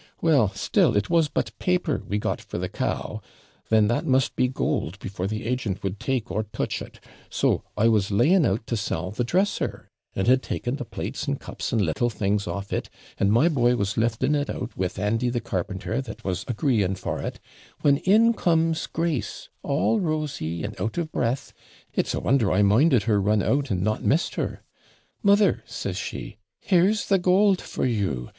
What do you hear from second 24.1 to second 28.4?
her. "Mother," says she, "here's the gold for you!